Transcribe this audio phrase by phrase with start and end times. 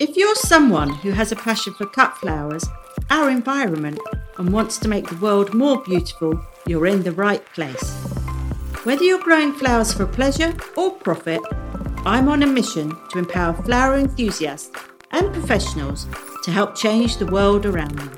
[0.00, 2.66] If you're someone who has a passion for cut flowers,
[3.10, 4.00] our environment,
[4.38, 7.92] and wants to make the world more beautiful, you're in the right place.
[8.84, 11.42] Whether you're growing flowers for pleasure or profit,
[12.06, 14.70] I'm on a mission to empower flower enthusiasts
[15.10, 16.06] and professionals
[16.44, 18.08] to help change the world around them.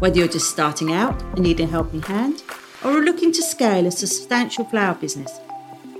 [0.00, 2.42] Whether you're just starting out and need a helping hand,
[2.84, 5.40] or are looking to scale a substantial flower business,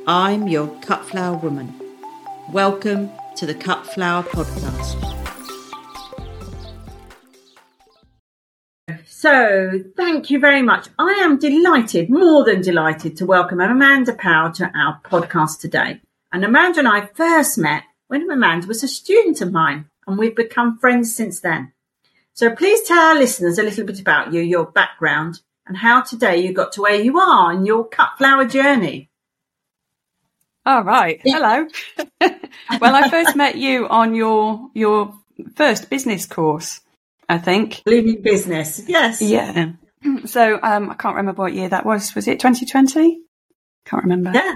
[0.07, 1.73] I'm your cut flower woman.
[2.53, 4.97] Welcome to the Cut Flower Podcast.
[9.07, 10.89] So, thank you very much.
[10.99, 16.01] I am delighted, more than delighted, to welcome Amanda Powell to our podcast today.
[16.33, 20.37] And Amanda and I first met when Amanda was a student of mine, and we've
[20.37, 21.73] become friends since then.
[22.33, 26.39] So, please tell our listeners a little bit about you, your background, and how today
[26.39, 29.11] you got to where you are in your cut flower journey.
[30.67, 31.21] All right.
[31.23, 31.69] Hello.
[32.21, 35.15] well, I first met you on your your
[35.55, 36.81] first business course.
[37.29, 37.85] I think.
[37.85, 38.83] Blooming business.
[38.87, 39.23] Yes.
[39.23, 39.73] Yeah.
[40.27, 42.15] So um, I can't remember what year that was.
[42.15, 43.23] Was it 2020?
[43.87, 44.31] Can't remember.
[44.33, 44.55] Yeah.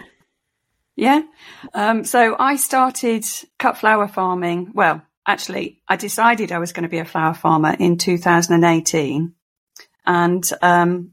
[0.94, 1.22] Yeah.
[1.74, 3.24] Um, so I started
[3.58, 4.70] cut flower farming.
[4.74, 9.34] Well, actually, I decided I was going to be a flower farmer in 2018
[10.06, 11.12] and um,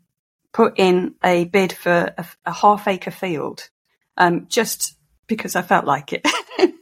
[0.53, 3.69] put in a bid for a, a half acre field
[4.17, 4.95] um, just
[5.27, 6.25] because I felt like it.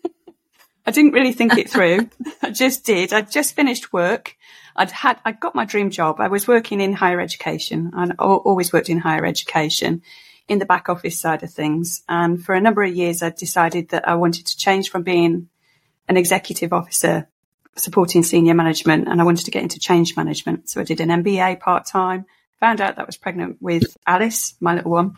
[0.88, 2.10] I didn't really think it through.
[2.42, 3.12] I just did.
[3.12, 4.36] I'd just finished work.
[4.76, 6.20] I'd had, I got my dream job.
[6.20, 10.04] I was working in higher education and always worked in higher education
[10.48, 12.04] in the back office side of things.
[12.08, 15.50] And for a number of years, I decided that I wanted to change from being
[16.08, 17.28] an executive officer
[17.78, 20.70] supporting senior management and I wanted to get into change management.
[20.70, 22.26] So I did an MBA part time,
[22.60, 25.18] found out that I was pregnant with Alice, my little one.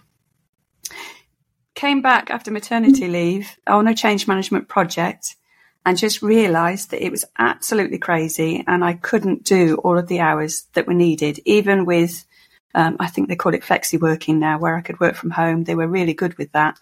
[1.78, 5.36] Came back after maternity leave on a change management project
[5.86, 10.20] and just realized that it was absolutely crazy and I couldn't do all of the
[10.20, 12.26] hours that were needed, even with,
[12.74, 15.66] um, I think they call it flexi working now, where I could work from home.
[15.66, 16.80] They were really good with that.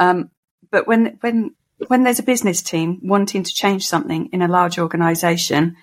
[0.00, 0.32] Um,
[0.72, 1.54] but when, when,
[1.86, 5.76] when there's a business team wanting to change something in a large organization,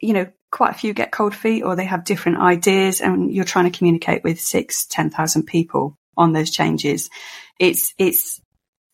[0.00, 3.44] you know, quite a few get cold feet or they have different ideas and you're
[3.44, 7.10] trying to communicate with six, 10,000 people on those changes.
[7.62, 8.40] It's, it's,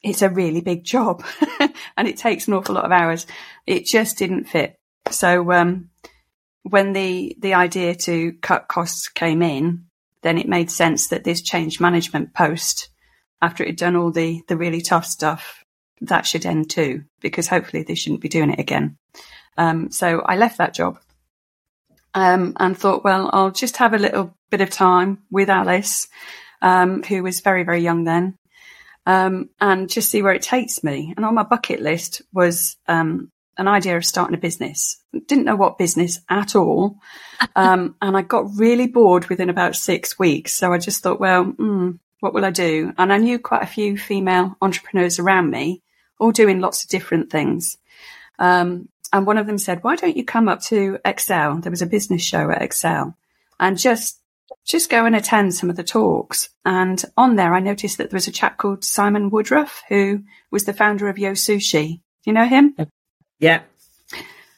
[0.03, 1.25] it's a really big job
[1.97, 3.27] and it takes an awful lot of hours.
[3.67, 4.77] It just didn't fit.
[5.11, 5.89] So, um,
[6.65, 9.87] when the, the idea to cut costs came in,
[10.23, 12.91] then it made sense that this change management post,
[13.41, 15.65] after it had done all the, the really tough stuff,
[16.03, 18.99] that should end too, because hopefully they shouldn't be doing it again.
[19.57, 20.99] Um, so I left that job,
[22.15, 26.09] um, and thought, well, I'll just have a little bit of time with Alice,
[26.61, 28.37] um, who was very, very young then,
[29.09, 31.15] um, and just see where it takes me.
[31.17, 35.03] And on my bucket list was um, an idea of starting a business.
[35.27, 36.99] Didn't know what business at all.
[37.55, 40.55] Um, and I got really bored within about six weeks.
[40.55, 42.93] So I just thought, well, mm, what will I do?
[42.99, 45.83] And I knew quite a few female entrepreneurs around me,
[46.19, 47.79] all doing lots of different things.
[48.41, 51.59] Um, and one of them said, why don't you come up to Excel?
[51.61, 53.17] There was a business show at Excel
[53.61, 54.21] and just
[54.69, 56.51] just go and attend some of the talks.
[56.65, 60.65] And on there, I noticed that there was a chap called Simon Woodroffe, who was
[60.65, 61.95] the founder of Yo Sushi.
[61.95, 62.77] Do you know him?
[63.41, 63.63] Yeah.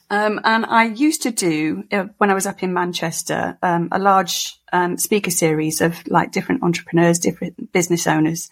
[0.09, 3.99] Um, and I used to do, uh, when I was up in Manchester, um, a
[3.99, 8.49] large um, speaker series of like different entrepreneurs, different business owners.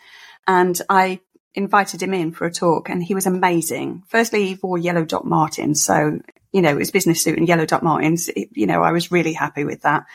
[0.47, 1.19] And I
[1.53, 4.03] invited him in for a talk and he was amazing.
[4.07, 5.83] Firstly, he wore yellow Doc Martens.
[5.83, 6.19] So,
[6.53, 9.33] you know, his business suit and yellow Doc Martens, it, you know, I was really
[9.33, 10.05] happy with that.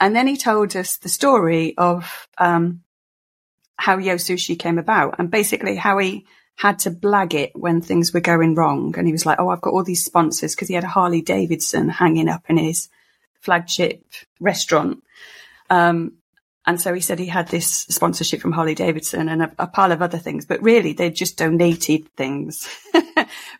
[0.00, 2.80] And then he told us the story of um,
[3.76, 8.12] how Yo Sushi came about and basically how he had to blag it when things
[8.12, 8.94] were going wrong.
[8.96, 11.20] And he was like, Oh, I've got all these sponsors because he had a Harley
[11.20, 12.88] Davidson hanging up in his
[13.40, 14.02] flagship
[14.40, 15.02] restaurant.
[15.68, 16.14] Um,
[16.66, 19.92] and so he said he had this sponsorship from Harley Davidson and a, a pile
[19.92, 22.68] of other things, but really they just donated things.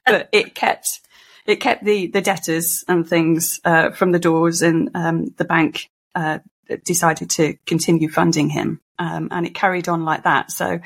[0.06, 1.00] but it kept,
[1.46, 5.88] it kept the, the debtors and things, uh, from the doors and, um, the bank
[6.14, 6.38] uh,
[6.84, 8.80] decided to continue funding him.
[8.98, 10.50] Um, and it carried on like that.
[10.50, 10.80] So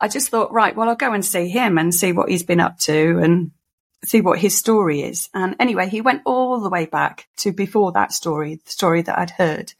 [0.00, 2.60] I just thought, right, well, I'll go and see him and see what he's been
[2.60, 3.50] up to and
[4.04, 5.28] see what his story is.
[5.34, 9.18] And anyway, he went all the way back to before that story, the story that
[9.18, 9.72] I'd heard.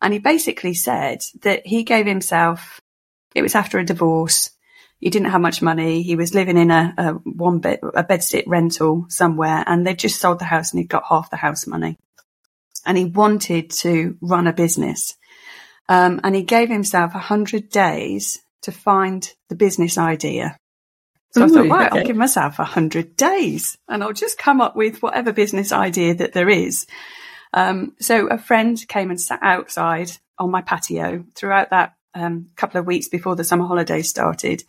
[0.00, 2.80] And he basically said that he gave himself,
[3.34, 4.50] it was after a divorce.
[4.98, 6.02] He didn't have much money.
[6.02, 10.20] He was living in a, a one bed, a bedsit rental somewhere and they just
[10.20, 11.98] sold the house and he'd got half the house money
[12.84, 15.16] and he wanted to run a business.
[15.88, 20.56] Um, and he gave himself a hundred days to find the business idea.
[21.32, 22.00] So Ooh, I thought, right, okay.
[22.00, 26.14] I'll give myself a hundred days and I'll just come up with whatever business idea
[26.14, 26.86] that there is.
[27.54, 32.80] Um, so a friend came and sat outside on my patio throughout that um, couple
[32.80, 34.62] of weeks before the summer holidays started.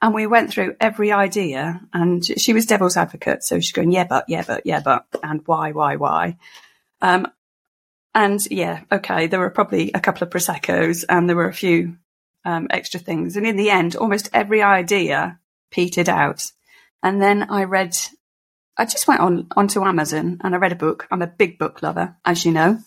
[0.00, 3.44] And we went through every idea and she was devil's advocate.
[3.44, 6.36] So she's going, yeah, but, yeah, but, yeah, but, and why, why, why.
[7.00, 7.28] Um,
[8.14, 11.96] and yeah, okay, there were probably a couple of Prosecco's and there were a few
[12.44, 13.36] um, extra things.
[13.36, 15.38] And in the end, almost every idea
[15.70, 16.50] petered out.
[17.02, 17.96] And then I read,
[18.76, 21.06] I just went on onto Amazon and I read a book.
[21.10, 22.78] I'm a big book lover, as you know.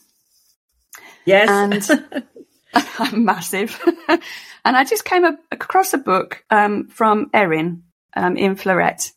[1.25, 1.50] Yes.
[1.50, 2.22] And
[3.00, 3.81] I'm massive.
[4.07, 7.83] and I just came across a book um, from Erin
[8.16, 9.12] um, in Floret.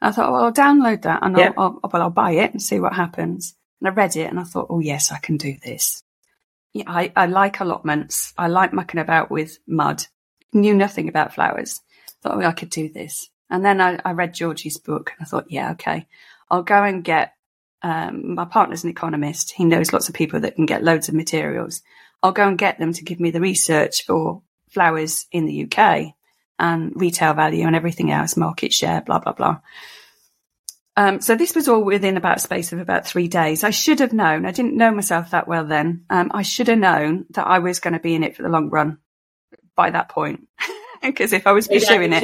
[0.00, 2.80] I thought, well, I'll download that and I'll, I'll, well, I'll buy it and see
[2.80, 3.54] what happens.
[3.82, 6.04] And I read it and I thought, oh, yes, I can do this.
[6.72, 8.32] Yeah, I, I like allotments.
[8.38, 10.06] I like mucking about with mud.
[10.52, 11.80] Knew nothing about flowers.
[12.22, 13.28] Thought, oh, I could do this.
[13.50, 16.06] And then I, I read Georgie's book and I thought, yeah, okay,
[16.48, 17.34] I'll go and get,
[17.82, 19.50] um, my partner's an economist.
[19.50, 21.82] He knows lots of people that can get loads of materials.
[22.22, 26.14] I'll go and get them to give me the research for flowers in the UK
[26.56, 29.58] and retail value and everything else, market share, blah, blah, blah.
[30.96, 33.64] Um, so this was all within about a space of about three days.
[33.64, 34.44] I should have known.
[34.44, 36.04] I didn't know myself that well then.
[36.10, 38.50] Um, I should have known that I was going to be in it for the
[38.50, 38.98] long run
[39.74, 40.48] by that point.
[41.02, 42.22] Because if I was pursuing it.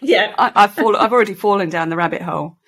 [0.00, 2.58] Yeah, I, have fall, I've already fallen down the rabbit hole.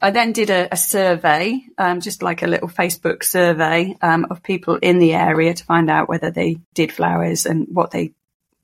[0.00, 4.42] I then did a, a survey, um, just like a little Facebook survey um, of
[4.42, 8.14] people in the area to find out whether they did flowers and what they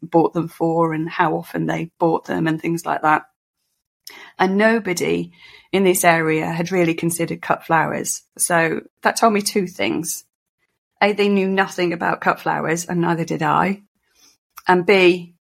[0.03, 3.27] bought them for and how often they bought them and things like that.
[4.41, 5.31] And nobody
[5.73, 8.23] in this area had really considered cut flowers.
[8.37, 10.25] So that told me two things.
[11.03, 13.83] A, they knew nothing about cut flowers and neither did I.
[14.67, 15.35] And B,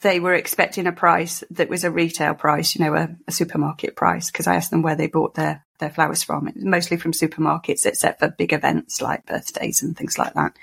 [0.00, 3.96] they were expecting a price that was a retail price, you know, a, a supermarket
[3.96, 6.48] price, because I asked them where they bought their, their flowers from.
[6.48, 10.56] It was mostly from supermarkets, except for big events like birthdays and things like that.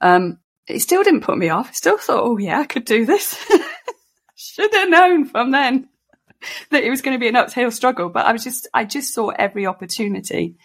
[0.00, 0.38] Um,
[0.68, 1.70] it still didn't put me off.
[1.70, 3.36] I still thought, oh yeah, I could do this.
[4.36, 5.88] Should have known from then
[6.70, 9.14] that it was going to be an uphill struggle, but I was just, I just
[9.14, 10.56] saw every opportunity.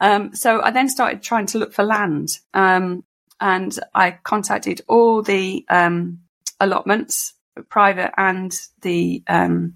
[0.00, 2.28] Um, so I then started trying to look for land.
[2.54, 3.04] Um,
[3.40, 6.20] and I contacted all the, um,
[6.58, 7.34] allotments,
[7.68, 9.74] private and the, um,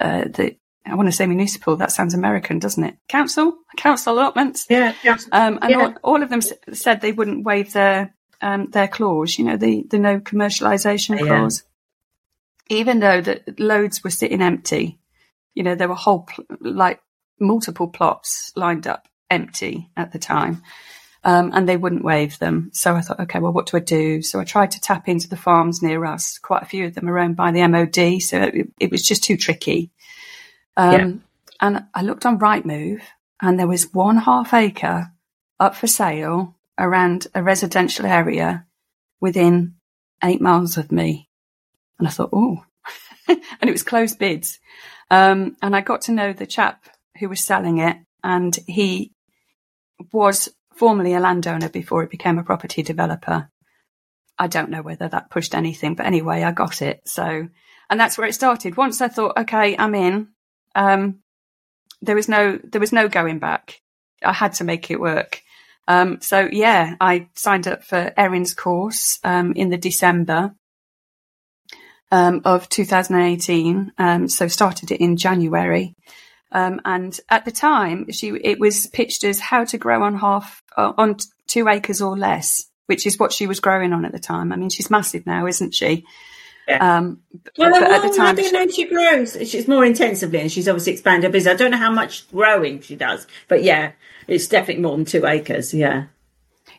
[0.00, 0.56] uh, the,
[0.86, 1.76] I want to say municipal.
[1.76, 2.96] That sounds American, doesn't it?
[3.08, 4.66] Council, council allotments.
[4.68, 4.94] Yeah.
[5.30, 5.78] Um, and yeah.
[5.78, 9.38] All, all, of them s- said they wouldn't waive their um, their clause.
[9.38, 11.62] You know, the the no commercialization clause
[12.70, 14.98] even though the loads were sitting empty,
[15.54, 17.00] you know, there were whole, pl- like
[17.38, 20.62] multiple plots lined up empty at the time.
[21.22, 22.70] Um, and they wouldn't waive them.
[22.72, 24.22] So I thought, okay, well, what do I do?
[24.22, 26.38] So I tried to tap into the farms near us.
[26.38, 28.22] Quite a few of them are owned by the MOD.
[28.22, 29.90] So it, it was just too tricky.
[30.78, 31.12] Um, yeah.
[31.60, 33.02] and I looked on Rightmove
[33.42, 35.12] and there was one half acre
[35.58, 38.64] up for sale around a residential area
[39.20, 39.74] within
[40.24, 41.29] eight miles of me.
[42.00, 42.64] And I thought, oh,
[43.28, 44.58] and it was closed bids.
[45.10, 46.86] Um, and I got to know the chap
[47.18, 49.12] who was selling it, and he
[50.12, 53.50] was formerly a landowner before he became a property developer.
[54.38, 57.02] I don't know whether that pushed anything, but anyway, I got it.
[57.04, 57.48] So,
[57.90, 58.78] and that's where it started.
[58.78, 60.28] Once I thought, okay, I'm in,
[60.74, 61.20] um,
[62.00, 63.82] there was no, there was no going back.
[64.24, 65.42] I had to make it work.
[65.86, 70.54] Um, so yeah, I signed up for Erin's course, um, in the December
[72.10, 73.92] um, of 2018.
[73.98, 75.94] Um, so started it in January.
[76.52, 80.62] Um, and at the time, she it was pitched as how to grow on half
[80.76, 84.18] uh, on two acres or less, which is what she was growing on at the
[84.18, 84.52] time.
[84.52, 86.04] I mean, she's massive now, isn't she?
[86.66, 86.98] Yeah.
[86.98, 87.20] Um,
[87.56, 89.36] well, but at the time, I don't know she grows.
[89.48, 91.54] She's more intensively, and she's obviously expanded her business.
[91.54, 93.92] I don't know how much growing she does, but yeah,
[94.26, 95.72] it's definitely more than two acres.
[95.72, 96.06] Yeah.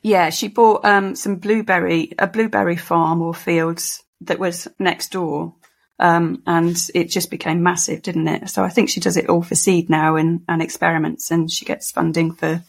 [0.02, 5.56] Yeah, she bought um, some blueberry, a blueberry farm or fields that was next door.
[6.00, 8.50] Um, and it just became massive, didn't it?
[8.50, 11.64] So I think she does it all for seed now and, and experiments, and she
[11.64, 12.64] gets funding for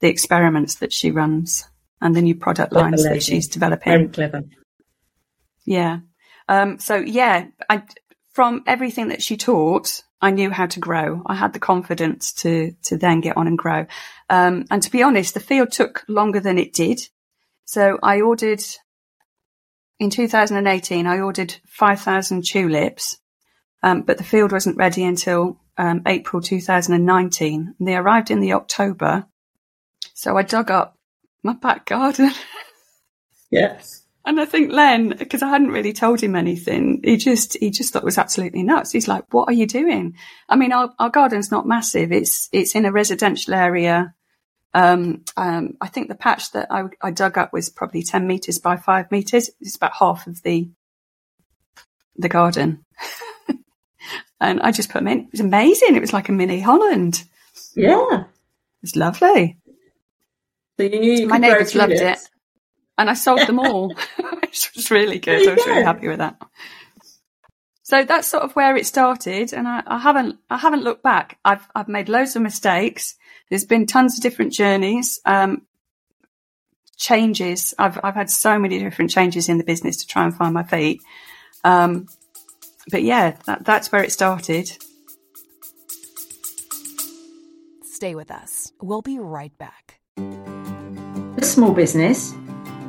[0.00, 1.64] the experiments that she runs
[2.00, 3.92] and the new product lines that she's developing.
[3.92, 4.42] Very clever.
[5.64, 6.00] Yeah.
[6.48, 7.84] Um, so yeah, I,
[8.32, 11.22] from everything that she taught, I knew how to grow.
[11.26, 13.86] I had the confidence to to then get on and grow.
[14.28, 17.00] Um, and to be honest, the field took longer than it did.
[17.64, 18.62] So I ordered
[20.02, 23.18] in 2018, I ordered 5,000 tulips,
[23.84, 27.74] um, but the field wasn't ready until um, April 2019.
[27.78, 29.26] And they arrived in the October.
[30.14, 30.98] So I dug up
[31.42, 32.32] my back garden.
[33.54, 34.06] Yes.
[34.24, 37.92] And I think Len, because I hadn't really told him anything, he just he just
[37.92, 38.92] thought it was absolutely nuts.
[38.92, 40.16] He's like, "What are you doing?"
[40.48, 42.12] I mean, our, our garden's not massive.
[42.12, 44.14] It's it's in a residential area.
[44.74, 48.58] Um, um, I think the patch that I, I dug up was probably ten meters
[48.58, 49.50] by five meters.
[49.60, 50.70] It's about half of the
[52.16, 52.84] the garden,
[54.40, 55.20] and I just put them in.
[55.20, 55.96] It was amazing.
[55.96, 57.24] It was like a mini Holland.
[57.76, 58.26] Yeah, it
[58.82, 59.58] was lovely.
[60.78, 62.18] So you knew you my neighbours loved it
[62.98, 63.88] and I sold them all,
[64.40, 65.48] which was really good.
[65.48, 66.40] I was really happy with that.
[67.92, 71.38] So that's sort of where it started, and I, I, haven't I haven't looked back.
[71.44, 73.16] I've I've made loads of mistakes.
[73.50, 75.66] There's been tons of different journeys, um,
[76.96, 77.74] changes.
[77.78, 80.62] I've I've had so many different changes in the business to try and find my
[80.62, 81.02] feet.
[81.64, 82.06] Um,
[82.90, 84.70] but yeah, that, that's where it started.
[87.82, 88.72] Stay with us.
[88.80, 90.00] We'll be right back.
[90.16, 92.32] A small business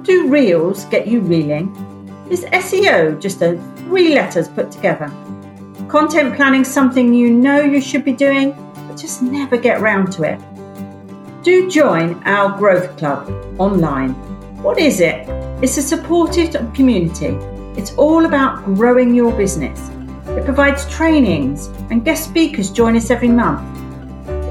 [0.04, 1.93] do reels get you reeling?
[2.30, 5.12] Is SEO just a three letters put together?
[5.90, 8.54] Content planning something you know you should be doing,
[8.88, 10.40] but just never get round to it?
[11.44, 14.12] Do join our Growth Club online.
[14.64, 15.28] What is it?
[15.62, 17.38] It's a supportive community.
[17.78, 19.90] It's all about growing your business.
[20.28, 23.62] It provides trainings and guest speakers join us every month.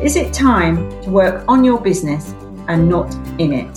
[0.04, 2.32] Is it time to work on your business
[2.68, 3.74] and not in it?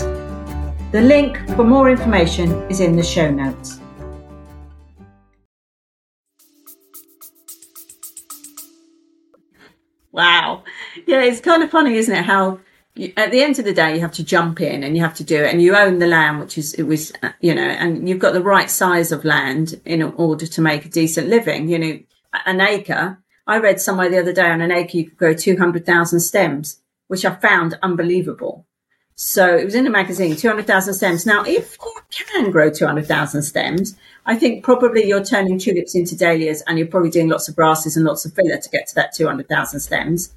[0.91, 3.79] The link for more information is in the show notes.
[11.15, 12.25] Yeah, it's kind of funny, isn't it?
[12.25, 12.59] How
[12.93, 15.15] you, at the end of the day, you have to jump in and you have
[15.15, 18.09] to do it, and you own the land, which is it was, you know, and
[18.09, 21.69] you've got the right size of land in order to make a decent living.
[21.69, 21.99] You know,
[22.45, 23.17] an acre.
[23.47, 26.19] I read somewhere the other day on an acre you could grow two hundred thousand
[26.19, 28.65] stems, which I found unbelievable.
[29.17, 31.25] So it was in a magazine, 200,000 stems.
[31.25, 31.77] Now, if
[32.19, 33.95] you can grow 200,000 stems,
[34.25, 37.95] I think probably you're turning tulips into dahlias and you're probably doing lots of grasses
[37.95, 40.35] and lots of filler to get to that 200,000 stems.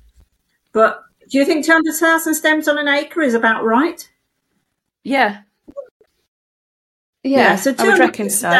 [0.72, 4.08] But do you think 200,000 stems on an acre is about right?
[5.02, 5.42] Yeah.
[7.22, 8.50] Yeah, yeah so I would reckon so.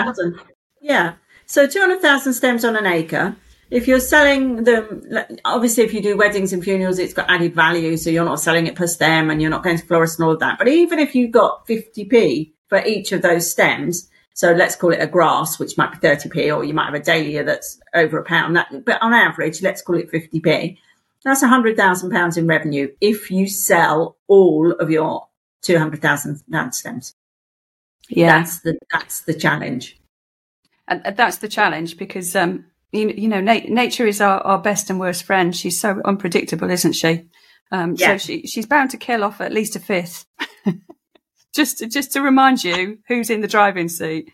[0.81, 1.15] Yeah.
[1.47, 3.37] So 200,000 stems on an acre
[3.71, 5.07] if you're selling them,
[5.45, 7.97] obviously, if you do weddings and funerals, it's got added value.
[7.97, 10.33] So you're not selling it per stem and you're not going to florists and all
[10.33, 10.59] of that.
[10.59, 15.03] But even if you got 50p for each of those stems, so let's call it
[15.03, 18.25] a grass, which might be 30p, or you might have a dahlia that's over a
[18.25, 18.57] pound.
[18.57, 20.79] That, but on average, let's call it 50p.
[21.29, 25.29] That's a hundred thousand pounds in revenue if you sell all of your
[25.61, 27.15] 200,000 pound stems.
[28.09, 28.39] Yeah.
[28.39, 30.01] That's the, that's the challenge.
[30.87, 34.89] And that's the challenge because, um, you, you know, na- nature is our, our best
[34.89, 35.55] and worst friend.
[35.55, 37.27] She's so unpredictable, isn't she?
[37.71, 38.17] Um, yeah.
[38.17, 40.25] So she, she's bound to kill off at least a fifth.
[41.55, 44.33] just, to, just to remind you who's in the driving seat.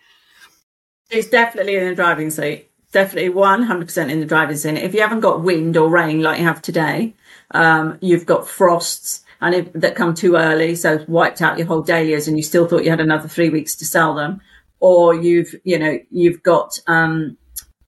[1.11, 2.71] She's definitely in the driving seat.
[2.95, 4.79] Definitely 100% in the driving seat.
[4.79, 7.15] If you haven't got wind or rain like you have today,
[7.51, 11.83] um, you've got frosts and if, that come too early, so wiped out your whole
[11.83, 14.41] dahlias, and you still thought you had another three weeks to sell them,
[14.81, 17.37] or you've you know you've got um,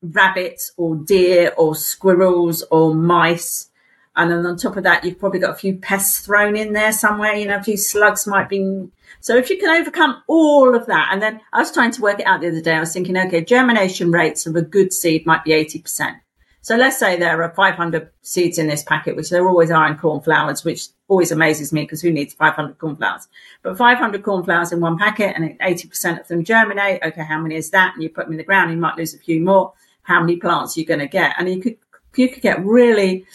[0.02, 3.70] rabbits or deer or squirrels or mice.
[4.14, 6.92] And then on top of that, you've probably got a few pests thrown in there
[6.92, 7.32] somewhere.
[7.32, 8.88] You know, a few slugs might be.
[9.20, 12.20] So if you can overcome all of that, and then I was trying to work
[12.20, 12.74] it out the other day.
[12.74, 16.20] I was thinking, okay, germination rates of a good seed might be 80%.
[16.66, 19.96] So let's say there are 500 seeds in this packet, which there always are in
[19.96, 23.28] cornflowers, which always amazes me because who needs 500 cornflowers?
[23.62, 27.04] But 500 cornflowers in one packet and 80% of them germinate.
[27.04, 27.94] Okay, how many is that?
[27.94, 30.36] And you put them in the ground, you might lose a few more how many
[30.36, 31.36] plants are you're going to get.
[31.38, 31.76] And you could,
[32.16, 33.26] you could get really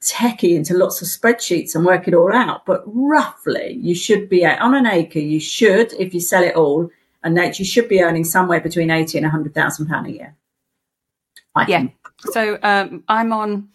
[0.00, 2.64] techie into lots of spreadsheets and work it all out.
[2.64, 5.18] But roughly you should be on an acre.
[5.18, 6.90] You should, if you sell it all
[7.22, 10.36] and that you should be earning somewhere between 80 and 100,000 pound a year.
[11.54, 11.78] I yeah.
[11.78, 11.94] Think.
[12.32, 13.68] So, um, I'm on,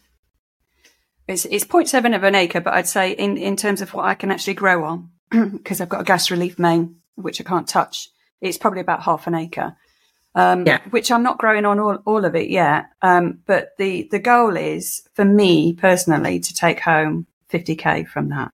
[1.27, 4.15] it's, it's 0.7 of an acre, but I'd say in, in terms of what I
[4.15, 8.09] can actually grow on, because I've got a gas relief main, which I can't touch,
[8.41, 9.75] it's probably about half an acre
[10.35, 10.81] um, yeah.
[10.89, 12.87] which I'm not growing on all, all of it yet.
[13.01, 18.51] Um, but the, the goal is for me personally to take home 50k from that.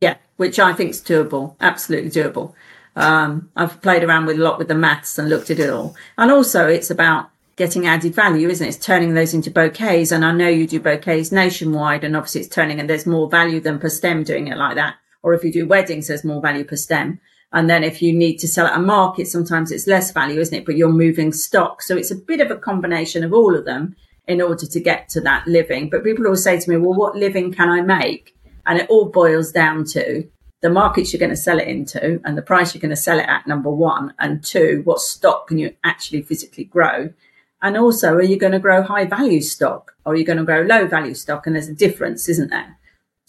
[0.00, 2.54] Yeah, which I think is doable, absolutely doable.
[2.94, 5.96] Um, I've played around with a lot with the maths and looked at it all.
[6.16, 8.70] And also it's about getting added value, isn't it?
[8.70, 10.12] It's turning those into bouquets.
[10.12, 13.60] And I know you do bouquets nationwide and obviously it's turning and there's more value
[13.60, 14.94] than per stem doing it like that.
[15.22, 17.20] Or if you do weddings, there's more value per stem.
[17.52, 20.54] And then if you need to sell at a market, sometimes it's less value, isn't
[20.54, 20.66] it?
[20.66, 21.82] But you're moving stock.
[21.82, 25.08] So it's a bit of a combination of all of them in order to get
[25.10, 25.88] to that living.
[25.88, 28.36] But people always say to me, well, what living can I make?
[28.66, 30.28] And it all boils down to
[30.60, 33.18] the markets you're going to sell it into and the price you're going to sell
[33.18, 34.12] it at, number one.
[34.18, 37.14] And two, what stock can you actually physically grow?
[37.62, 40.44] And also, are you going to grow high value stock or are you going to
[40.44, 41.46] grow low value stock?
[41.46, 42.76] And there's a difference, isn't there?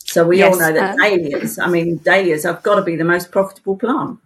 [0.06, 2.96] So we yes, all know that uh, dahlias, I mean, dahlias have got to be
[2.96, 4.20] the most profitable plant.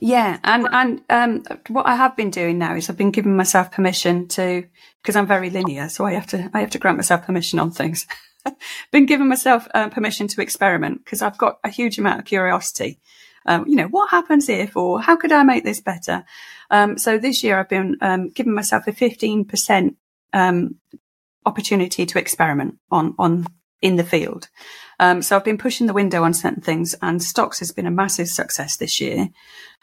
[0.00, 3.70] Yeah, and and um, what I have been doing now is I've been giving myself
[3.70, 4.64] permission to
[5.02, 7.70] because I'm very linear, so I have to I have to grant myself permission on
[7.70, 8.06] things.
[8.92, 12.98] been giving myself uh, permission to experiment because I've got a huge amount of curiosity.
[13.46, 16.24] Um, you know, what happens if, or how could I make this better?
[16.70, 19.96] Um, so this year I've been um, giving myself a 15%
[20.32, 20.76] um,
[21.44, 23.46] opportunity to experiment on, on
[23.82, 24.48] in the field.
[24.98, 27.90] Um, so I've been pushing the window on certain things and stocks has been a
[27.90, 29.28] massive success this year.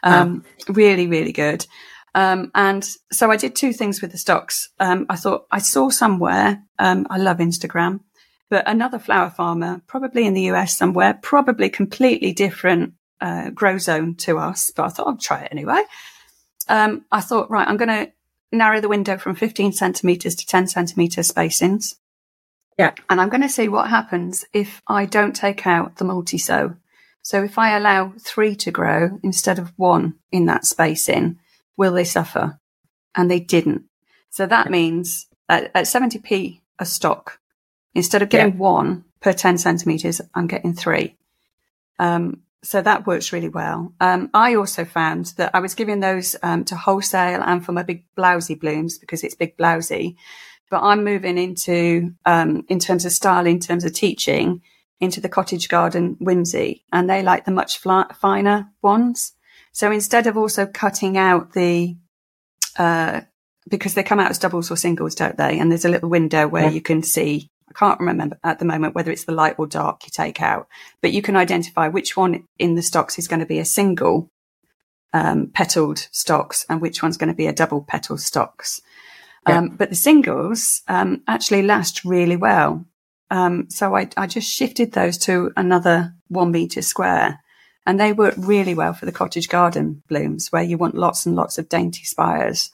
[0.02, 0.74] Um, wow.
[0.74, 1.66] Really, really good.
[2.14, 4.70] Um, and so I did two things with the stocks.
[4.80, 8.00] Um, I thought I saw somewhere, um, I love Instagram,
[8.48, 14.16] but another flower farmer, probably in the US somewhere, probably completely different uh, grow zone
[14.16, 14.72] to us.
[14.74, 15.82] But I thought I'd try it anyway.
[16.68, 18.12] Um, I thought, right, I'm going to
[18.52, 21.94] narrow the window from 15 centimeters to 10 centimeter spacings.
[22.80, 22.94] Yeah.
[23.08, 26.76] And I'm going to see what happens if I don't take out the multi sow.
[27.22, 31.38] So if I allow three to grow instead of one in that spacing,
[31.76, 32.58] will they suffer?
[33.14, 33.84] And they didn't.
[34.30, 37.40] So that means at, at 70p a stock,
[37.94, 38.58] Instead of getting yeah.
[38.58, 41.16] one per 10 centimeters, I'm getting three.
[41.98, 43.92] Um, so that works really well.
[44.00, 47.82] Um, I also found that I was giving those um, to wholesale and for my
[47.82, 50.16] big blousy blooms because it's big blousy.
[50.70, 54.62] But I'm moving into, um, in terms of style, in terms of teaching,
[55.00, 59.32] into the cottage garden whimsy, and they like the much finer ones.
[59.72, 61.96] So instead of also cutting out the,
[62.76, 63.22] uh,
[63.68, 65.58] because they come out as doubles or singles, don't they?
[65.58, 66.70] And there's a little window where yeah.
[66.70, 70.04] you can see I can't remember at the moment whether it's the light or dark
[70.04, 70.66] you take out,
[71.00, 74.28] but you can identify which one in the stocks is going to be a single
[75.12, 78.80] um, petaled stocks and which one's going to be a double petal stocks.
[79.48, 79.58] Yeah.
[79.58, 82.84] Um, but the singles um, actually last really well.
[83.30, 87.40] Um, so I, I just shifted those to another one meter square
[87.86, 91.36] and they work really well for the cottage garden blooms where you want lots and
[91.36, 92.70] lots of dainty spires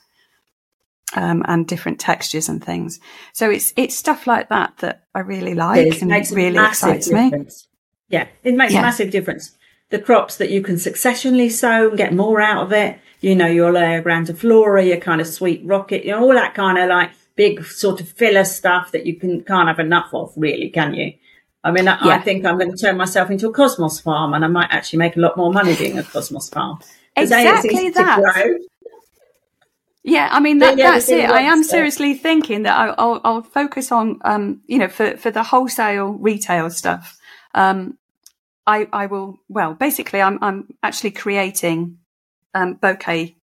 [1.15, 2.99] um, and different textures and things.
[3.33, 7.07] So it's it's stuff like that that I really like it and it really excites
[7.07, 7.67] difference.
[8.11, 8.17] me.
[8.17, 8.79] Yeah, it makes yeah.
[8.79, 9.55] a massive difference.
[9.89, 12.99] The crops that you can successionally sow and get more out of it.
[13.21, 16.77] You know, your Orlaya grandiflora, your kind of sweet rocket, you know, all that kind
[16.77, 20.69] of like big sort of filler stuff that you can can't have enough of, really,
[20.69, 21.13] can you?
[21.63, 22.15] I mean, I, yeah.
[22.15, 24.99] I think I'm going to turn myself into a cosmos farm, and I might actually
[24.99, 26.79] make a lot more money being a cosmos farm.
[27.15, 28.59] Exactly that.
[30.03, 31.29] Yeah, I mean that, that's it.
[31.29, 35.31] I am seriously thinking that I, will I'll focus on, um, you know, for for
[35.31, 37.17] the wholesale retail stuff.
[37.53, 37.97] Um,
[38.67, 41.97] I I will well, basically, I'm I'm actually creating
[42.53, 43.35] um, bouquet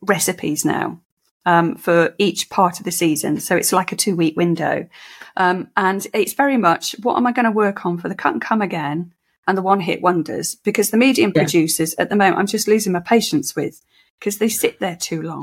[0.00, 1.00] recipes now
[1.44, 3.40] um, for each part of the season.
[3.40, 4.88] So it's like a two week window,
[5.36, 8.32] um, and it's very much what am I going to work on for the cut
[8.32, 9.12] and come again
[9.46, 11.42] and the one hit wonders because the medium yeah.
[11.42, 13.82] producers at the moment I'm just losing my patience with
[14.20, 15.40] because they sit there too long.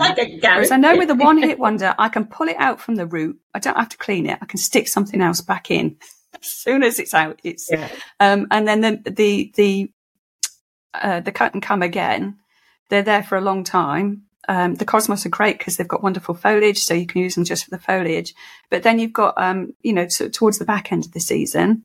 [0.53, 3.05] Whereas I know with a one hit wonder, I can pull it out from the
[3.05, 3.38] root.
[3.53, 4.39] I don't have to clean it.
[4.41, 5.97] I can stick something else back in
[6.41, 7.39] as soon as it's out.
[7.43, 7.89] It's, yeah.
[8.19, 9.91] um, and then the, the, the,
[10.93, 12.37] uh, the cut and come again.
[12.89, 14.23] They're there for a long time.
[14.47, 17.43] Um, the cosmos are great because they've got wonderful foliage, so you can use them
[17.43, 18.33] just for the foliage.
[18.71, 21.83] But then you've got, um, you know, t- towards the back end of the season,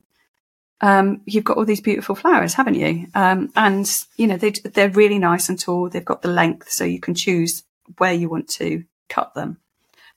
[0.81, 3.07] um, you've got all these beautiful flowers, haven't you?
[3.13, 5.89] Um, and you know they, they're really nice and tall.
[5.89, 7.63] They've got the length, so you can choose
[7.97, 9.59] where you want to cut them.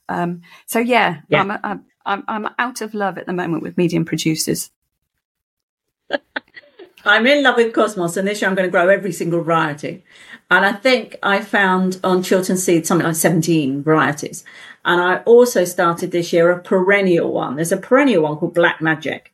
[0.08, 1.40] Um, so yeah, yeah.
[1.40, 4.70] I'm, I'm, I'm I'm out of love at the moment with medium producers.
[7.04, 10.04] I'm in love with Cosmos, and this year I'm going to grow every single variety.
[10.50, 14.44] And I think I found on Chiltern Seed something like 17 varieties.
[14.84, 17.56] And I also started this year a perennial one.
[17.56, 19.32] There's a perennial one called Black Magic.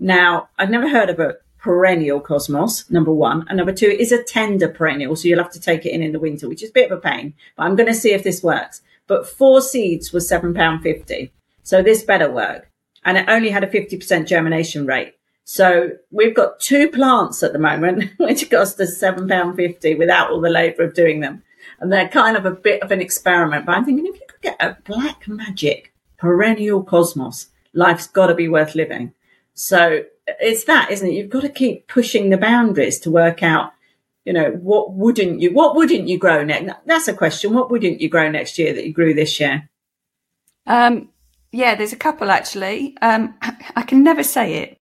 [0.00, 3.46] Now, I've never heard of a perennial cosmos, number one.
[3.48, 5.14] And number two is a tender perennial.
[5.14, 6.98] So you'll have to take it in in the winter, which is a bit of
[6.98, 8.82] a pain, but I'm going to see if this works.
[9.06, 11.30] But four seeds was £7.50.
[11.68, 12.70] So this better work.
[13.04, 15.16] And it only had a 50% germination rate.
[15.44, 20.48] So we've got two plants at the moment, which cost us £7.50 without all the
[20.48, 21.42] labour of doing them.
[21.78, 23.66] And they're kind of a bit of an experiment.
[23.66, 28.34] But I'm thinking if you could get a black magic perennial cosmos, life's got to
[28.34, 29.12] be worth living.
[29.52, 31.12] So it's that, isn't it?
[31.12, 33.74] You've got to keep pushing the boundaries to work out,
[34.24, 36.72] you know, what wouldn't you, what wouldn't you grow next?
[36.86, 37.52] That's a question.
[37.52, 39.68] What wouldn't you grow next year that you grew this year?
[40.66, 41.10] Um,
[41.52, 42.96] yeah, there's a couple actually.
[43.00, 43.34] Um,
[43.76, 44.80] I can never say it.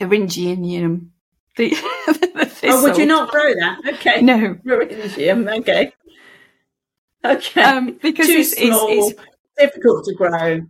[0.00, 1.08] Thuringianum.
[1.56, 1.70] The,
[2.06, 3.78] the Oh, would you not grow that?
[3.94, 4.22] Okay.
[4.22, 4.56] No.
[4.64, 5.48] Beryllium.
[5.48, 5.92] Okay.
[7.24, 7.62] Okay.
[7.62, 9.20] Um, because it's, it's, small, it's
[9.58, 10.60] difficult to grow.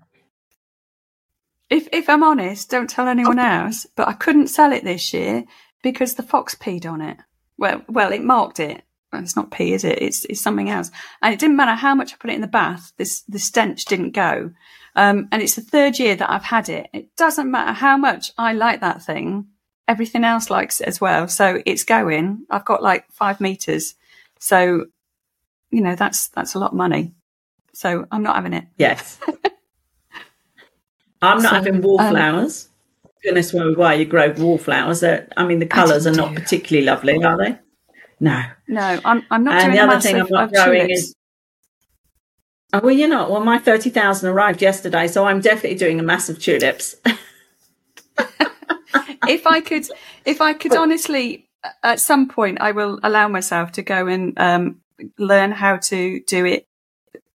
[1.68, 3.87] if if I'm honest, don't tell anyone else.
[3.97, 5.44] But I couldn't sell it this year
[5.83, 7.18] because the fox peed on it.
[7.59, 8.83] Well, well, it marked it.
[9.12, 10.03] It's not pee, is it?
[10.03, 10.90] It's it's something else.
[11.23, 12.92] And it didn't matter how much I put it in the bath.
[12.99, 14.53] This the stench didn't go.
[14.97, 16.88] Um, and it's the third year that I've had it.
[16.92, 19.47] It doesn't matter how much I like that thing.
[19.87, 21.29] Everything else likes it as well.
[21.29, 22.44] So it's going.
[22.51, 23.94] I've got like five meters.
[24.38, 24.87] So,
[25.71, 27.14] you know, that's that's a lot of money.
[27.73, 28.64] So I'm not having it.
[28.77, 29.18] Yes.
[31.23, 32.68] I'm not So, having wallflowers.
[33.23, 35.01] Goodness knows why you grow wallflowers.
[35.01, 36.40] They're- I mean, the colours are not do.
[36.40, 37.59] particularly lovely, are they?
[38.20, 38.42] No.
[38.66, 40.92] No, I'm I'm not And doing the other thing I'm not tulips.
[40.92, 41.14] is-
[42.70, 43.31] Oh, well, you're not.
[43.31, 46.96] Well, my 30,000 arrived yesterday, so I'm definitely doing a massive tulips.
[49.26, 49.87] if I could,
[50.26, 51.48] if I could honestly,
[51.83, 54.83] at some point, I will allow myself to go and um,
[55.18, 56.66] learn how to do it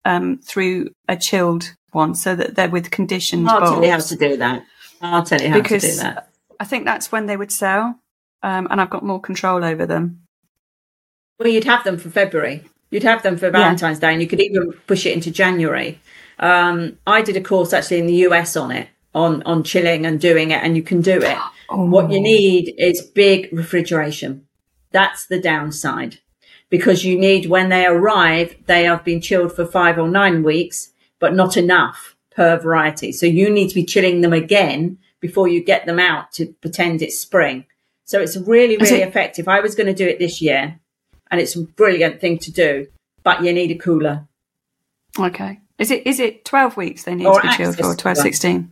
[0.07, 4.17] um, through a chilled one, so that they're with conditioned I'll tell you how to
[4.17, 4.65] do that.
[5.03, 6.31] I'll tell you how to do Because that.
[6.59, 8.01] I think that's when they would sell,
[8.43, 10.23] um, and I've got more control over them.
[11.39, 12.65] Well, you'd have them for February.
[12.91, 16.01] You'd have them for Valentine's Day, and you could even push it into January.
[16.39, 20.21] Um, I did a course actually in the US on it, on on chilling and
[20.21, 21.37] doing it, and you can do it.
[21.91, 24.47] What you need is big refrigeration.
[24.91, 26.19] That's the downside,
[26.71, 30.91] because you need when they arrive, they have been chilled for five or nine weeks,
[31.19, 33.13] but not enough per variety.
[33.13, 37.03] So you need to be chilling them again before you get them out to pretend
[37.03, 37.67] it's spring.
[38.05, 39.47] So it's really, really it- effective.
[39.49, 40.79] I was going to do it this year,
[41.31, 42.87] and it's a brilliant thing to do,
[43.23, 44.27] but you need a cooler.
[45.19, 45.61] Okay.
[45.79, 47.95] Is it is it twelve weeks they need Or to be chilled for?
[47.95, 48.71] to 12, 16?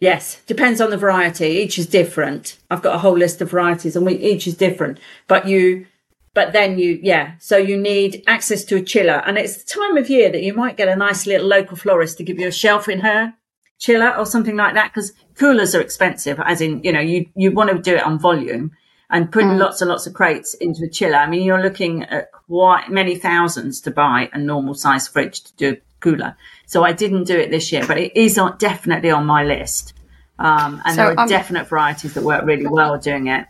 [0.00, 1.46] Yes, depends on the variety.
[1.46, 2.58] Each is different.
[2.70, 4.98] I've got a whole list of varieties, and we, each is different.
[5.28, 5.86] But you,
[6.32, 7.34] but then you, yeah.
[7.38, 10.54] So you need access to a chiller, and it's the time of year that you
[10.54, 13.34] might get a nice little local florist to give you a shelf in her
[13.78, 14.90] chiller or something like that.
[14.94, 18.18] Because coolers are expensive, as in you know you you want to do it on
[18.18, 18.70] volume
[19.10, 21.16] and put lots and lots of crates into a chiller.
[21.16, 25.56] I mean, you're looking at quite many thousands to buy a normal size fridge to
[25.56, 26.36] do a cooler.
[26.66, 29.94] So I didn't do it this year, but it is on, definitely on my list.
[30.38, 33.46] Um, and So, there are um, definite varieties that work really well doing it.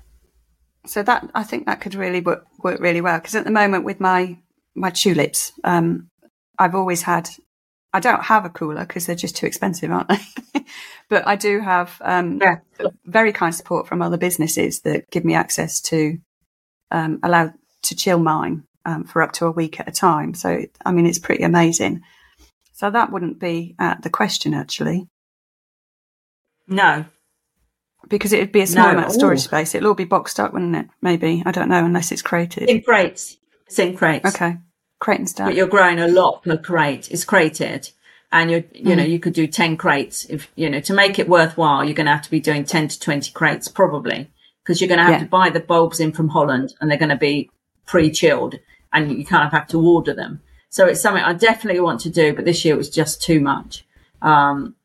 [0.87, 3.85] So that I think that could really work, work really well because at the moment
[3.85, 4.39] with my
[4.75, 6.09] my tulips, um,
[6.59, 7.29] I've always had.
[7.93, 10.65] I don't have a cooler because they're just too expensive, aren't they?
[11.09, 12.59] but I do have um, Yeah.
[13.05, 16.19] very kind support from other businesses that give me access to
[16.93, 20.35] um, allow to chill mine um, for up to a week at a time.
[20.35, 22.03] So I mean, it's pretty amazing.
[22.75, 25.09] So that wouldn't be uh, the question actually,
[26.69, 27.05] No,
[28.09, 28.93] because it would be a small No.
[28.93, 29.75] amount of storage space.
[29.75, 30.87] It'll all be boxed up, wouldn't it?
[31.03, 32.69] Maybe I don't know unless it's crated.
[32.71, 33.37] in crates.
[33.67, 34.35] It's in crates.
[34.35, 34.57] Okay.
[35.01, 35.47] Crate and stack.
[35.49, 37.11] But you're growing a lot per crate.
[37.11, 37.91] It's crated.
[38.33, 40.25] And you're, you know, you could do 10 crates.
[40.27, 42.87] If, you know, to make it worthwhile, you're going to have to be doing 10
[42.89, 44.31] to 20 crates probably
[44.63, 45.25] because you're going to have Yeah.
[45.25, 47.51] to buy the bulbs in from Holland and they're going to be
[47.87, 48.55] pre-chilled
[48.93, 50.43] and you kind of have to order them.
[50.69, 53.41] So it's something I definitely want to do, but this year it was just too
[53.41, 53.85] much.
[54.23, 54.77] Um,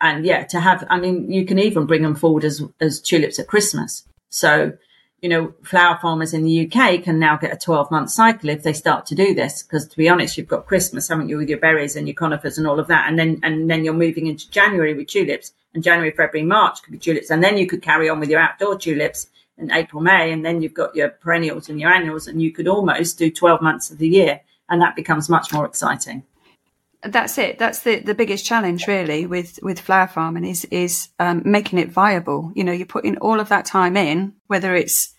[0.00, 3.38] and yeah, to have, I mean, you can even bring them forward as, as tulips
[3.38, 4.04] at Christmas.
[4.30, 4.72] So,
[5.20, 8.62] you know, flower farmers in the UK can now get a 12 month cycle if
[8.62, 9.62] they start to do this.
[9.62, 12.58] Because to be honest, you've got Christmas, haven't you, with your berries and your conifers
[12.58, 13.08] and all of that.
[13.08, 16.92] And then, and then you're moving into January with tulips and January, February, March could
[16.92, 17.30] be tulips.
[17.30, 20.30] And then you could carry on with your outdoor tulips in April, May.
[20.30, 23.62] And then you've got your perennials and your annuals and you could almost do 12
[23.62, 24.40] months of the year.
[24.68, 26.24] And that becomes much more exciting.
[27.04, 27.58] That's it.
[27.58, 31.90] That's the, the biggest challenge really with, with flower farming is, is um, making it
[31.90, 32.52] viable.
[32.54, 35.12] You know, you're putting all of that time in, whether it's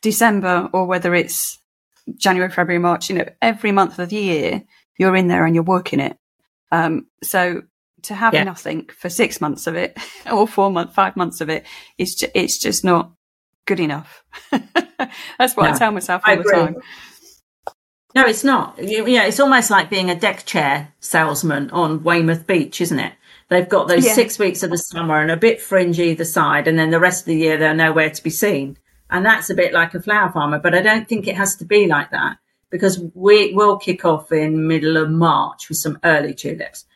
[0.00, 1.58] December or whether it's
[2.16, 4.62] January, February, March, you know, every month of the year,
[4.98, 6.18] you're in there and you're working it.
[6.72, 7.62] Um, so
[8.02, 8.42] to have Yeah.
[8.44, 9.96] nothing for six months of it
[10.32, 11.64] or four months, five months of it
[11.98, 13.12] is ju- it's just not
[13.66, 14.24] good enough.
[15.38, 16.52] That's what I tell myself I all the agree.
[16.58, 16.76] time.
[18.14, 18.78] No, it's not.
[18.78, 23.12] You- Yeah, it's almost like being a deck chair salesman on Weymouth Beach, isn't it?
[23.48, 24.12] They've got those Yeah.
[24.14, 27.22] six weeks of the summer and a bit fringe either side, and then the rest
[27.22, 28.76] of the year they're nowhere to be seen.
[29.10, 31.64] And that's a bit like a flower farmer, but I don't think it has to
[31.66, 32.38] be like that
[32.70, 36.86] because we will kick off in middle of March with some early tulips,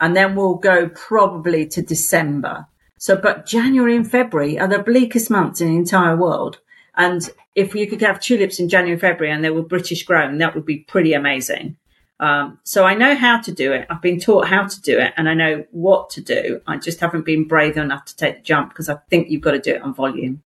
[0.00, 2.66] and then we'll go probably to December.
[2.98, 6.58] So, but January and February are the bleakest months in the entire world.
[6.98, 10.54] And if you could have tulips in January, February, and they were British grown, that
[10.54, 11.76] would be pretty amazing.
[12.20, 13.86] Um, so I know how to do it.
[13.88, 16.60] I've been taught how to do it, and I know what to do.
[16.66, 19.52] I just haven't been brave enough to take the jump because I think you've got
[19.52, 20.42] to do it on volume.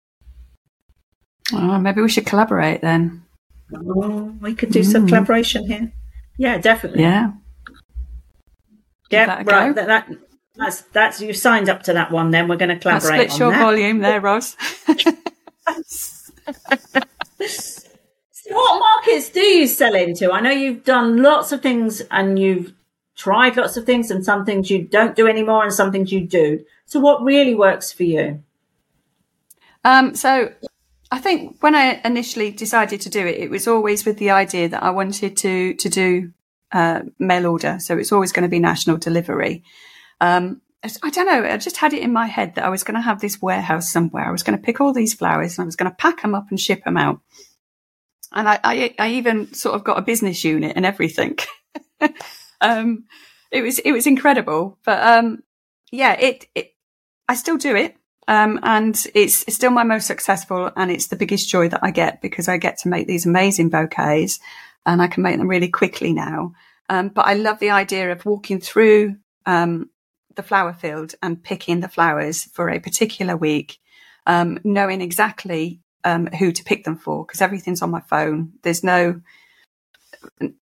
[1.54, 3.24] Oh, maybe we should collaborate then.
[3.74, 5.94] Oh, we could do some collaboration here.
[6.38, 7.04] Yeah, definitely.
[7.04, 7.32] Yeah.
[9.10, 9.76] Yeah, that right.
[9.76, 10.10] That, that,
[10.56, 12.32] that's that's you signed up to that one.
[12.32, 13.62] Then we're going to collaborate split on your that.
[13.62, 14.58] volume there, Roz.
[18.32, 20.32] So what markets do you sell into?
[20.32, 22.74] I know you've done lots of things and you've
[23.16, 26.22] tried lots of things, and some things you don't do anymore, and some things you
[26.22, 26.66] do.
[26.86, 28.44] So what really works for you?
[29.84, 30.52] Um, so
[31.12, 34.70] I think when I initially decided to do it, it was always with the idea
[34.70, 36.32] that I wanted to to do
[36.72, 37.78] uh, mail order.
[37.80, 39.64] So it's always going to be national delivery.
[40.20, 41.44] Um, I don't know.
[41.44, 43.92] I just had it in my head that I was going to have this warehouse
[43.92, 44.28] somewhere.
[44.28, 46.34] I was going to pick all these flowers and I was going to pack them
[46.34, 47.20] up and ship them out.
[48.32, 51.38] And I, I, I even sort of got a business unit and everything.
[52.62, 53.06] um,
[53.52, 55.44] it was it was incredible, but um,
[55.92, 56.74] yeah, it, it
[57.28, 57.96] I still do it.
[58.28, 61.92] Um, and it's, it's still my most successful and it's the biggest joy that I
[61.92, 64.40] get because I get to make these amazing bouquets
[64.86, 66.54] and I can make them really quickly now.
[66.88, 69.16] Um, but I love the idea of walking through,
[69.46, 69.90] um,
[70.36, 73.80] the flower field and picking the flowers for a particular week,
[74.28, 78.54] um, knowing exactly, um, who to pick them for because everything's on my phone.
[78.64, 79.22] There's no,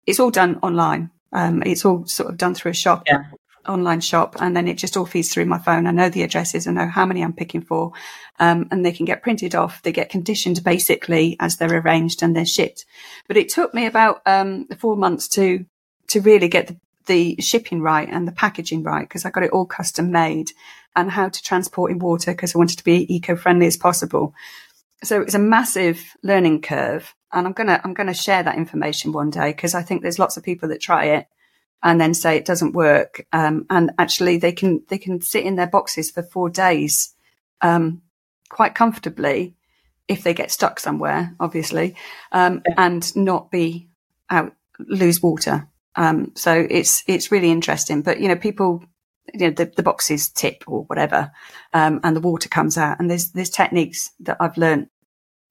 [0.06, 1.10] it's all done online.
[1.32, 3.22] Um, it's all sort of done through a shop Yeah.
[3.68, 5.86] online shop and then it just all feeds through my phone.
[5.86, 7.92] I know the addresses, I know how many I'm picking for,
[8.40, 9.82] um, and they can get printed off.
[9.82, 12.84] They get conditioned basically as they're arranged and they're shipped.
[13.28, 15.64] But it took me about um, four months to
[16.08, 16.76] to really get the,
[17.10, 20.52] the shipping right and the packaging right because I got it all custom made
[20.94, 24.32] and how to transport in water because I wanted to be eco friendly as possible.
[25.02, 29.10] So it was a massive learning curve, and I'm gonna I'm gonna share that information
[29.10, 31.26] one day because I think there's lots of people that try it
[31.82, 33.26] and then say it doesn't work.
[33.32, 37.12] Um, and actually, they can they can sit in their boxes for four days
[37.60, 38.02] um,
[38.50, 39.56] quite comfortably
[40.06, 41.96] if they get stuck somewhere, obviously,
[42.30, 43.88] um, and not be
[44.28, 45.66] out lose water.
[45.96, 48.02] Um, so it's it's really interesting.
[48.02, 48.84] But you know, people,
[49.34, 51.30] you know, the, the boxes tip or whatever,
[51.72, 52.98] um, and the water comes out.
[53.00, 54.88] And there's there's techniques that I've learned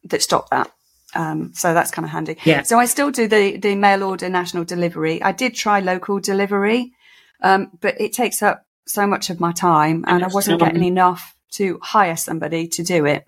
[0.06, 0.72] that stop that.
[1.16, 2.38] Um, so that's kind of handy.
[2.44, 2.64] Yeah.
[2.64, 5.22] So I still do the, the mail order national delivery.
[5.24, 6.94] I did try local delivery,
[7.42, 11.36] um, but it takes up so much of my time and I wasn't getting enough
[11.52, 13.26] to hire somebody to do it.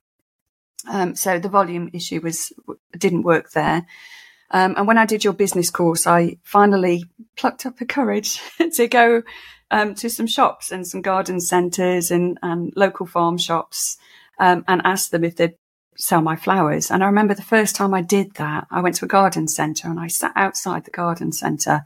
[0.90, 2.52] Um, so the volume issue was,
[2.98, 3.86] didn't work there.
[4.52, 7.06] Um, and when I did your business course, I finally
[7.38, 8.40] plucked up the courage
[8.76, 9.24] to go
[9.72, 13.98] um, to some shops and some garden centres and, and local farm shops
[14.40, 15.56] um, and ask them if they'd
[15.96, 16.92] sell my flowers.
[16.92, 19.88] And I remember the first time I did that, I went to a garden centre
[19.88, 21.84] and I sat outside the garden centre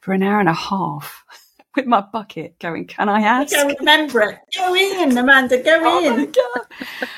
[0.00, 1.24] for an hour and a half
[1.76, 3.54] with my bucket going, Can I ask?
[3.54, 4.38] I don't remember it.
[4.56, 5.62] Go in, Amanda.
[5.62, 6.32] Go Oh in.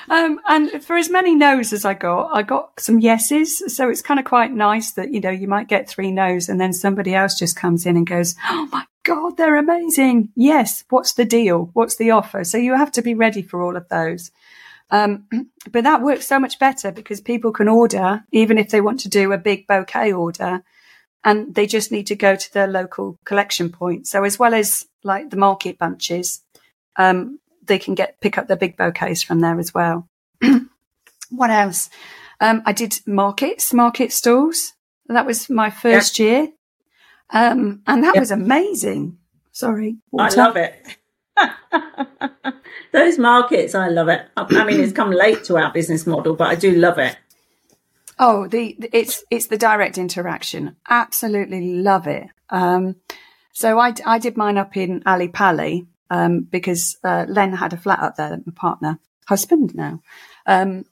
[0.09, 3.63] Um, and for as many no's as I got, I got some yeses.
[3.75, 6.61] So it's kind of quite nice that, you know, you might get three no's and
[6.61, 10.31] then somebody else just comes in and goes, Oh my God, they're amazing.
[10.35, 10.85] Yes.
[10.89, 11.71] What's the deal?
[11.73, 12.45] What's the offer?
[12.45, 14.31] So you have to be ready for all of those.
[14.91, 15.27] Um,
[15.71, 19.09] but that works so much better because people can order, even if they want to
[19.09, 20.63] do a big bouquet order,
[21.25, 24.07] and they just need to go to their local collection point.
[24.07, 26.43] So as well as like the market bunches,
[26.97, 30.09] um, they can get pick up their big bouquets from there as well.
[31.31, 31.91] what else?
[32.41, 34.75] Um, I did markets, market stalls.
[35.09, 36.49] That was my first year,
[37.31, 38.21] um, and that Yeah.
[38.21, 39.19] was amazing.
[39.53, 40.99] Sorry, I love it.
[42.93, 44.27] Those markets, I love it.
[44.37, 47.17] I mean, it's come late to our business model, but I do love it.
[48.19, 50.77] Oh, the it's it's the direct interaction.
[50.89, 52.29] Absolutely love it.
[52.49, 52.97] Um,
[53.53, 57.77] so I I did mine up in Ally Pally um, because uh, Len had a
[57.77, 60.01] flat up there, my partner, husband now,
[60.47, 60.85] um,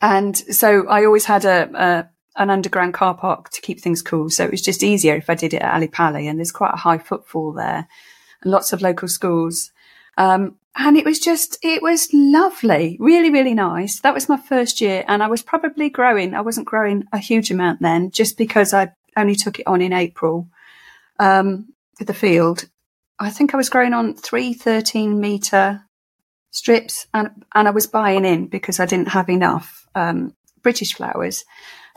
[0.00, 4.30] and so I always had a, a an underground car park to keep things cool.
[4.30, 6.74] So it was just easier if I did it at Ally Pally, and there's quite
[6.74, 7.88] a high footfall there,
[8.42, 9.70] and lots of local schools.
[10.16, 14.00] Um, and it was just, it was lovely, really, really nice.
[14.00, 16.34] That was my first year and I was probably growing.
[16.34, 19.94] I wasn't growing a huge amount then just because I only took it on in
[19.94, 20.48] April,
[21.18, 22.68] um, the field.
[23.18, 25.82] I think I was growing on three 13 meter
[26.50, 31.46] strips and, and I was buying in because I didn't have enough, um, British flowers,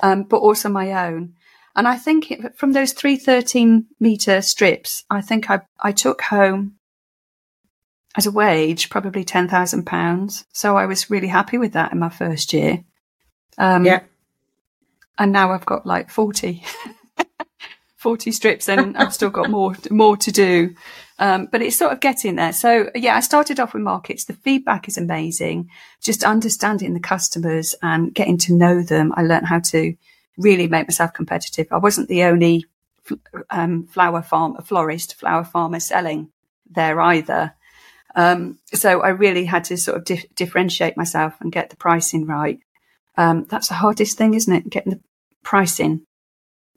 [0.01, 1.33] um, but also my own.
[1.75, 6.21] And I think it, from those three 13 meter strips, I think I, I took
[6.21, 6.78] home
[8.17, 10.45] as a wage, probably ten thousand pounds.
[10.51, 12.83] So I was really happy with that in my first year.
[13.57, 14.01] Um, Yeah.
[15.17, 16.63] and now I've got like forty
[17.97, 20.73] 40 strips and I've still got more, more to do.
[21.19, 22.53] Um, but it's sort of getting there.
[22.53, 24.23] So yeah, I started off with markets.
[24.23, 25.69] The feedback is amazing.
[26.01, 29.11] Just understanding the customers and getting to know them.
[29.17, 29.95] I learned how to
[30.37, 31.67] really make myself competitive.
[31.71, 32.65] I wasn't the only
[33.49, 36.29] um, flower farm, florist, flower farmer selling
[36.71, 37.53] there either.
[38.15, 42.25] Um, so I really had to sort of dif- differentiate myself and get the pricing
[42.25, 42.59] right.
[43.17, 44.69] Um, that's the hardest thing, isn't it?
[44.69, 45.01] Getting the
[45.43, 46.05] pricing.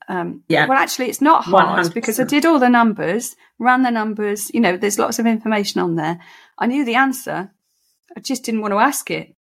[0.09, 0.67] Um, yeah.
[0.67, 1.95] Well, actually, it's not hard 100%.
[1.95, 4.51] because I did all the numbers, ran the numbers.
[4.53, 6.21] You know, there's lots of information on there.
[6.59, 7.51] I knew the answer.
[8.17, 9.35] I just didn't want to ask it.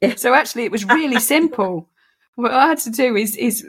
[0.00, 0.14] yeah.
[0.16, 1.88] So actually, it was really simple.
[2.34, 3.66] What I had to do is is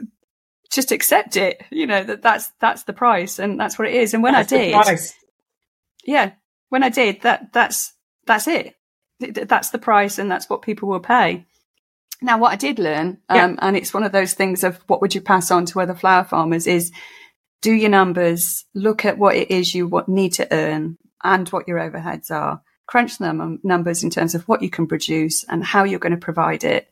[0.70, 1.62] just accept it.
[1.70, 4.12] You know that that's that's the price and that's what it is.
[4.12, 4.74] And when that's I did,
[6.04, 6.32] yeah,
[6.68, 7.92] when I did that, that's
[8.26, 8.74] that's it.
[9.20, 11.46] That's the price, and that's what people will pay.
[12.22, 13.54] Now, what I did learn, um, yeah.
[13.58, 16.24] and it's one of those things of what would you pass on to other flower
[16.24, 16.90] farmers is
[17.62, 21.78] do your numbers, look at what it is you need to earn and what your
[21.78, 22.62] overheads are.
[22.86, 26.18] Crunch them numbers in terms of what you can produce and how you're going to
[26.18, 26.88] provide it.